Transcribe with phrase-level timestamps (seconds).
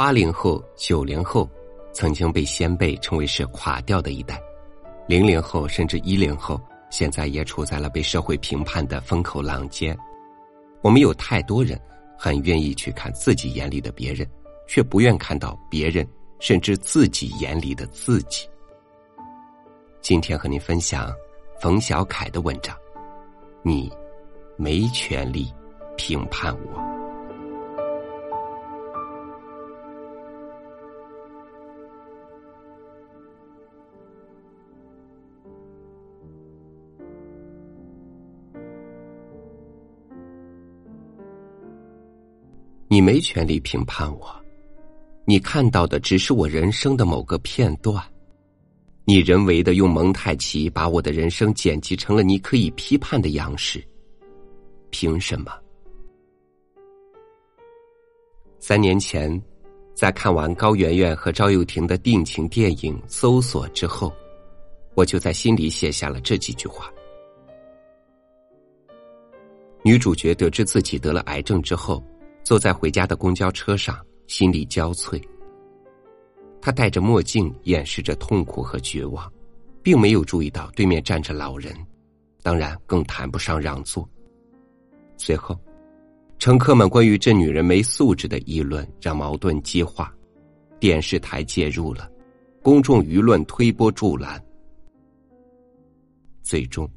[0.00, 1.46] 八零后、九零后
[1.92, 4.40] 曾经被先辈称为是垮掉的一代，
[5.06, 6.58] 零零后甚至一零后
[6.88, 9.94] 现在也处在了被社会评判的风口浪尖。
[10.80, 11.78] 我们有太多人
[12.16, 14.26] 很愿意去看自己眼里的别人，
[14.66, 16.08] 却不愿看到别人
[16.38, 18.48] 甚至自己眼里的自己。
[20.00, 21.12] 今天和您分享
[21.60, 22.74] 冯小凯的文章，
[23.62, 23.92] 你
[24.56, 25.52] 没权利
[25.94, 26.99] 评判我。
[42.92, 44.28] 你没权利评判我，
[45.24, 48.04] 你看到的只是我人生的某个片段，
[49.04, 53.80] 你人为的用蒙太奇把我的人生剪辑成了你可以批判的样式，
[54.90, 55.52] 凭什么？
[58.58, 59.40] 三年前，
[59.94, 64.12] 在看完高圆圆和赵又廷的定情电影《搜索》之后，
[64.96, 66.92] 我就在心里写下了这几句话。
[69.84, 72.02] 女主角得知自己得了癌症之后。
[72.50, 75.22] 坐在回家的公交车上，心力交瘁。
[76.60, 79.32] 他戴着墨镜，掩饰着痛苦和绝望，
[79.84, 81.72] 并没有注意到对面站着老人，
[82.42, 84.04] 当然更谈不上让座。
[85.16, 85.56] 随后，
[86.40, 90.12] 乘客们关于这女人没素质的议论让矛盾激化，
[90.80, 92.10] 电视台介入了，
[92.64, 94.44] 公众舆论推波助澜，
[96.42, 96.90] 最终，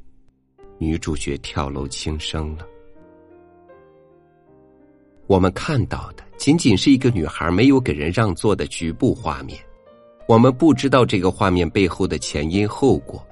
[0.80, 2.66] 女主角跳楼轻生了。
[5.28, 9.58] 我们看到的仅仅是一个女孩没有给人让座的局部画面，
[10.28, 13.26] 我们不知道这个画面背后的前因后果。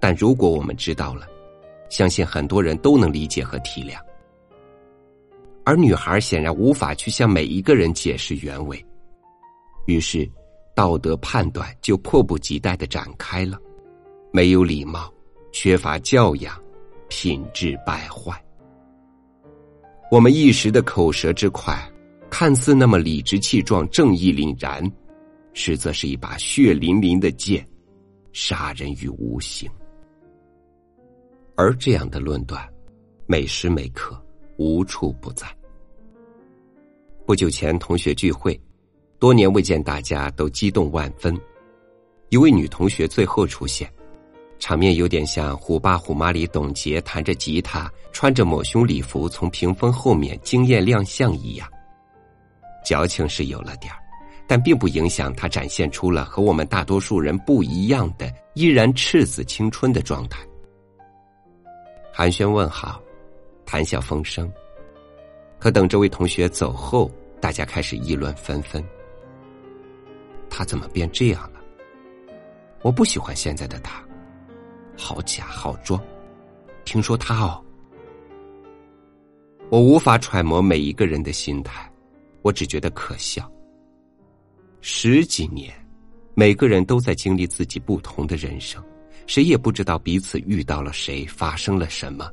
[0.00, 1.26] 但如果我们知道了，
[1.88, 3.98] 相信很多人都能理解和体谅。
[5.64, 8.84] 而女孩显然无法去向每一个人解释原委，
[9.86, 10.30] 于是
[10.74, 13.58] 道德判断就迫不及待的展开了：
[14.30, 15.10] 没有礼貌，
[15.52, 16.54] 缺乏教养，
[17.08, 18.43] 品质败坏。
[20.14, 21.76] 我们一时的口舌之快，
[22.30, 24.80] 看似那么理直气壮、正义凛然，
[25.54, 27.68] 实则是一把血淋淋的剑，
[28.32, 29.68] 杀人于无形。
[31.56, 32.64] 而这样的论断，
[33.26, 34.16] 每时每刻
[34.56, 35.48] 无处不在。
[37.26, 38.56] 不久前同学聚会，
[39.18, 41.36] 多年未见，大家都激动万分。
[42.28, 43.92] 一位女同学最后出现。
[44.58, 51.68] 场面有点像《虎爸虎妈》里董洁弹着吉他，穿着抹胸礼服从屏风后面惊艳亮相一样。
[52.84, 53.98] 矫情是有了点儿，
[54.46, 60.38] 但并不影响他展现出了和我们大多数人不一样的依然赤子青春的状态。
[62.12, 63.02] 寒暄问好，
[63.66, 64.50] 谈笑风生。
[65.58, 67.10] 可等这位同学走后，
[67.40, 68.84] 大家开始议论纷纷。
[70.50, 71.60] 他怎么变这样了？
[72.82, 74.03] 我不喜欢现在的他。
[74.96, 76.00] 好假好装，
[76.84, 77.62] 听说他哦，
[79.70, 81.90] 我无法揣摩每一个人的心态，
[82.42, 83.50] 我只觉得可笑。
[84.80, 85.74] 十几年，
[86.34, 88.82] 每个人都在经历自己不同的人生，
[89.26, 92.30] 谁也不知道彼此遇到了谁，发生了什么。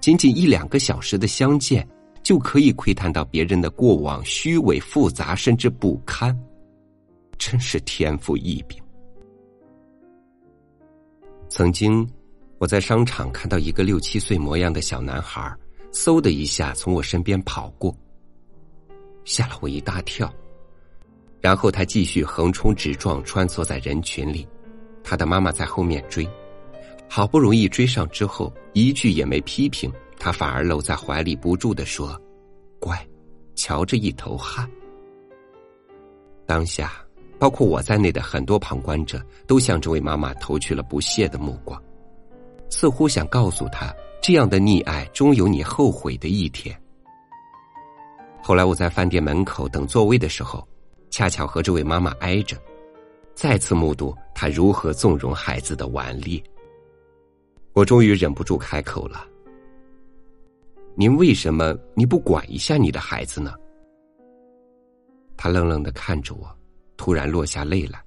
[0.00, 1.88] 仅仅一两个小时的相见，
[2.24, 6.36] 就可以窥探到别人的过往虚伪、复杂，甚至不堪，
[7.38, 8.81] 真是天赋异禀。
[11.54, 12.08] 曾经，
[12.56, 15.54] 我在商场看到一个六七岁模样的小男孩，
[15.92, 17.94] 嗖的一下从我身边跑过，
[19.26, 20.32] 吓了我一大跳。
[21.42, 24.48] 然后他继续横冲直撞，穿梭在人群里，
[25.04, 26.26] 他的妈妈在后面追，
[27.06, 32.18] 好不容易追上之后，一句也没批评，他反而搂在怀里不住的说
[32.80, 32.98] ：“乖，
[33.54, 34.66] 瞧着一头汗。”
[36.48, 36.94] 当下。
[37.42, 41.82] 包括我在内的很多旁观者都向这位妈妈投去了不屑的目光，
[42.70, 43.92] 似乎想告诉她，
[44.22, 46.80] 这样的溺爱终有你后悔的一天。
[48.40, 50.64] 后来我在饭店门口等座位的时候，
[51.10, 52.56] 恰巧和这位妈妈挨着，
[53.34, 56.40] 再次目睹她如何纵容孩子的顽劣。
[57.72, 59.26] 我终于忍不住开口了
[60.94, 63.54] ：“您为什么你不管一下你的孩子呢？”
[65.36, 66.48] 他愣愣的看着我。
[66.96, 68.00] 突然落下泪来，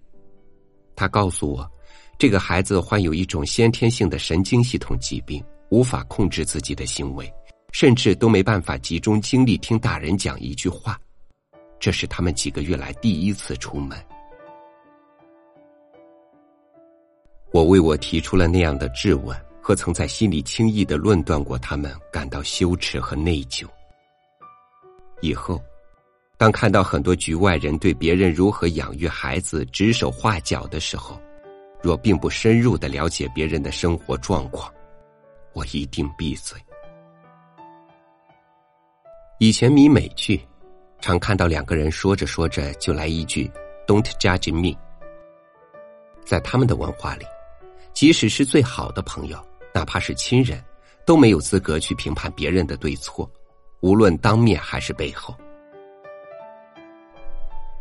[0.96, 1.70] 他告诉我，
[2.18, 7.30] 这个孩子患有一种先天性的神经系统疾病，无法控制自己的行为，
[7.74, 10.98] 甚至都没办法集中精力听大人讲一句话。
[11.80, 13.98] 这是他们几个月来第一次出门。
[17.52, 23.68] 我为我提出了那样的质问和曾在心里轻易的论断过他们感到羞耻和内疚。
[25.22, 25.62] 以后。
[26.38, 31.18] 当看到很多局外人对别人如何养育孩子指手画脚的时候，
[31.82, 34.70] 若并不深入的了解别人的生活状况，
[35.54, 36.60] 我一定闭嘴。
[39.40, 40.42] 以前迷美剧，
[41.00, 43.50] 常看到两个人说着说着就来一句
[43.88, 44.78] “Don't judge me”。
[46.26, 47.26] 在他们的文化里，
[47.94, 49.38] 即使是最好的朋友，
[49.74, 50.62] 哪怕是亲人，
[51.06, 53.30] 都没有资格去评判别人的对错，
[53.80, 55.34] 无论当面还是背后。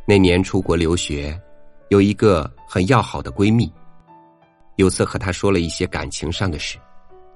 [0.06, 1.41] 那年出国留学，
[1.89, 3.73] 有一个很要好的闺蜜。
[4.77, 6.79] 有次和她说了一些感情上的事，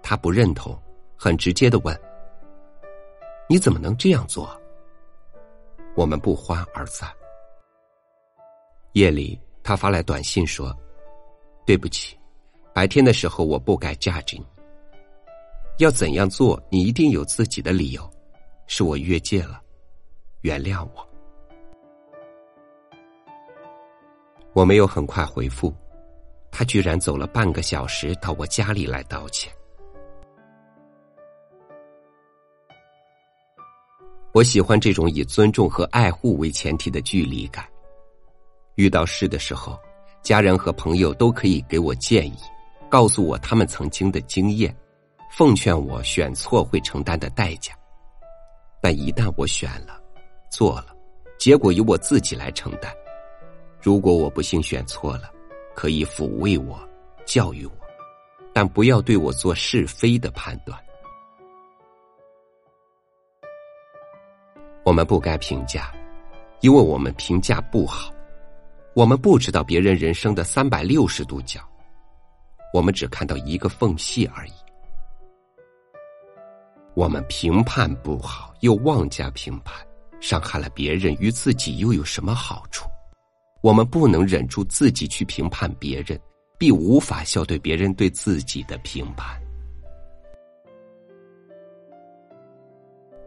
[0.03, 0.79] 她不认同，
[1.17, 1.99] 很直接的问
[3.49, 4.55] ：“你怎么能这样做？”
[5.97, 7.09] 我们不欢而散。
[8.93, 10.77] 夜里，她发来短信说
[11.65, 12.19] ：“对不起，
[12.75, 14.47] 白天的时候我不该嫁给你。
[15.79, 18.11] 要怎样做，你一定有自己的理由，
[18.67, 19.63] 是我越界了，
[20.43, 21.03] 原谅我。”
[24.59, 25.73] 我没有很快回复，
[26.51, 29.53] 他居然走了半个小时到我家里来道歉。
[34.33, 37.65] 我喜欢这种以尊重和爱护为前提的距离感。
[38.75, 39.79] 遇到事的时候，
[40.23, 42.37] 家人和朋友都可以给我建议，
[42.89, 44.77] 告诉我他们曾经的经验，
[45.31, 47.73] 奉劝我选错会承担的代价。
[48.83, 50.03] 但一旦我选了，
[50.51, 50.87] 做了，
[51.39, 52.93] 结果由我自己来承担。
[53.81, 55.31] 如果我不幸选错了，
[55.75, 56.79] 可以抚慰我、
[57.25, 57.73] 教育我，
[58.53, 60.79] 但不要对我做是非的判断。
[64.85, 65.93] 我们不该评价，
[66.61, 68.13] 因为我们评价不好。
[68.95, 71.61] 我们不知道别人人生的三百六十度角，
[72.73, 74.53] 我们只看到一个缝隙而已。
[76.95, 79.87] 我们评判不好，又妄加评判，
[80.21, 82.89] 伤害了别人，与自己又有什么好处？
[83.61, 86.19] 我们不能忍住自己去评判别人，
[86.57, 89.37] 必无法笑对别人对自己的评判。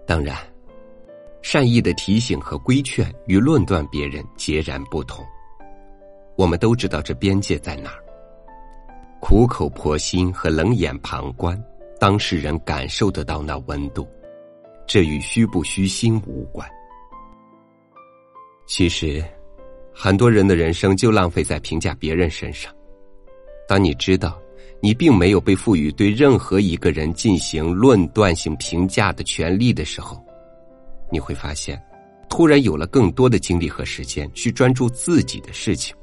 [0.08, 0.38] 当然，
[1.42, 5.26] 善意的提醒和规劝与论断别人截然不同。
[6.38, 8.04] 我们都知道这边界在哪儿。
[9.20, 11.62] 苦口婆心和冷眼旁观，
[12.00, 14.08] 当事人感受得到那温度，
[14.88, 16.66] 这与虚不虚心无关。
[18.66, 19.22] 其实。
[19.94, 22.74] 很多人的人生就浪费在评价别人身上。
[23.68, 24.38] 当你知道
[24.82, 30.22] 你并没有被赋予对任何一个人进行论断性评价的权利的时候，
[31.12, 31.82] 你会发现，
[32.30, 35.96] 突然有了更多的精力和时间去专注自己的事情，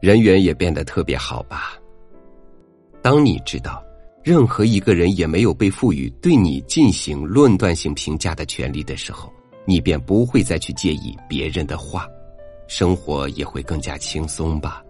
[0.00, 1.78] 人缘也变得特别好吧。
[3.00, 3.82] 当你知道
[4.24, 9.32] 任何一个人也没有被赋予对你进行论断性评价的权利的时候，
[9.64, 12.08] 你便不会再去介意别人的话。
[12.74, 14.82] 生活也会更加轻松吧。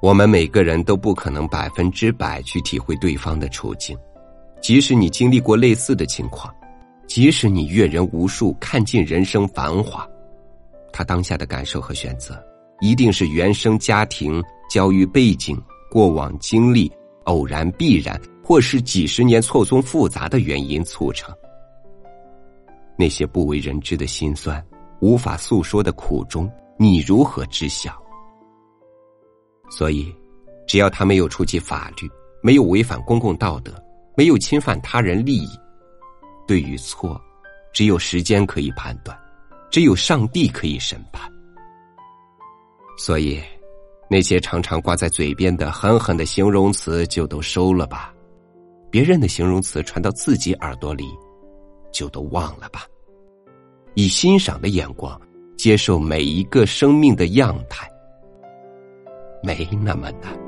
[0.00, 3.94] 我们每个人都不可能百分之百去体会对方的处境，
[4.62, 6.52] 即使你经历过类似的情况，
[7.06, 10.08] 即使你阅人无数，看尽人生繁华，
[10.90, 12.42] 他当下的感受和选择，
[12.80, 16.90] 一定是原生家庭、教育背景、过往经历、
[17.24, 21.34] 偶然、必然，或是几十年错综复杂的原因促成。
[22.96, 24.64] 那些不为人知的辛酸。
[25.00, 27.92] 无法诉说的苦衷，你如何知晓？
[29.70, 30.14] 所以，
[30.66, 32.08] 只要他没有触及法律，
[32.42, 33.72] 没有违反公共道德，
[34.16, 35.48] 没有侵犯他人利益，
[36.46, 37.20] 对与错，
[37.72, 39.18] 只有时间可以判断，
[39.70, 41.30] 只有上帝可以审判。
[42.96, 43.42] 所以，
[44.08, 48.14] 那些常常挂在嘴边的狠狠的形容词，就都收了吧；
[48.90, 51.04] 别人的形容词传到自己耳朵里，
[51.92, 52.86] 就都忘了吧。
[53.94, 55.20] 以欣赏的眼光
[55.56, 57.88] 接受每一个生命的样态，
[59.42, 60.43] 没那么难。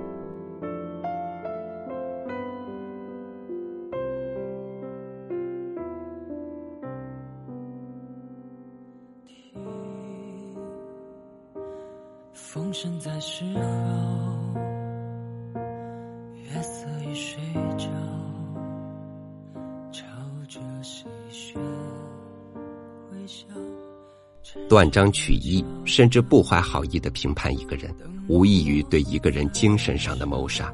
[24.77, 27.91] 断章取义，甚至不怀好意的评判一个人，
[28.29, 30.71] 无异于对一个人精神上的谋杀。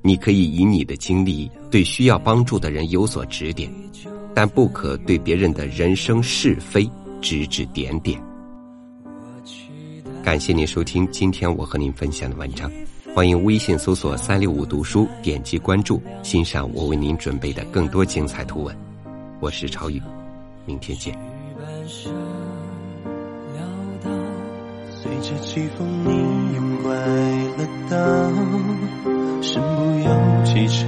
[0.00, 3.68] 你可以以你的经历对需要帮助的人有所指点，
[4.32, 6.88] 但不可对别人的人生是非
[7.20, 8.22] 指指点点。
[10.22, 12.70] 感谢您收听今天我和您分享的文章，
[13.12, 18.78] 欢迎微信搜索“三六五读书”，点击关注，欣赏我为您准备的更多精彩图文。
[19.40, 20.00] 我是超宇。
[20.64, 21.18] 明天见。
[25.18, 26.92] 随着季风，你又拐
[27.56, 27.96] 了道，
[29.40, 30.10] 身不由
[30.44, 30.86] 己成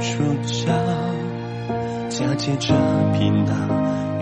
[0.00, 0.08] 主
[0.42, 0.66] 角，
[2.10, 2.74] 嫁接着
[3.18, 3.54] 频道，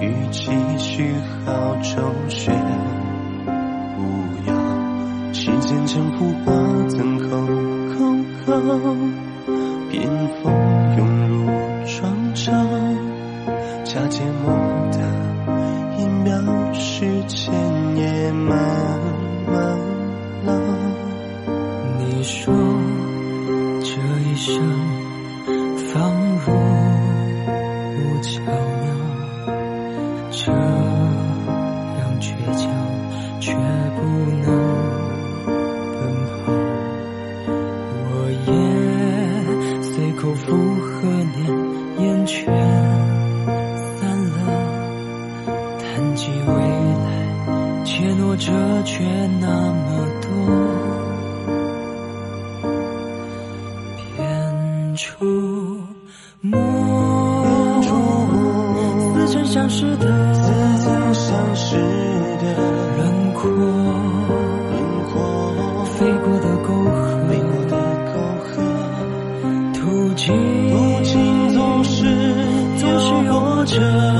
[0.00, 1.12] 与继续
[1.44, 2.54] 好周旋
[3.98, 4.00] 无
[4.46, 6.52] 恙，时间沉浮化
[6.90, 7.26] 曾口
[7.96, 7.98] 口
[8.46, 8.52] 告，
[9.90, 10.08] 偏
[10.40, 10.54] 逢
[42.28, 42.44] 念，烟圈
[43.96, 44.36] 散了，
[45.78, 47.08] 谈及未来，
[47.84, 48.52] 怯懦着
[48.84, 49.02] 却
[49.40, 49.86] 那么
[50.20, 50.28] 多。
[55.00, 55.24] 触
[56.40, 56.58] 摸，
[59.16, 60.42] 似曾相识的，似
[60.82, 62.44] 曾相识的
[62.96, 64.76] 轮廓，轮
[65.12, 65.14] 廓，
[65.84, 66.90] 飞过的沟壑，
[73.80, 74.17] 有